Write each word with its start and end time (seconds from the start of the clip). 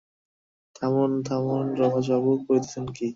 থামুন, 0.75 1.11
থামুন 1.27 1.65
রমেশবাবু, 1.79 2.31
করিতেছেন 2.45 2.85
কী? 2.95 3.07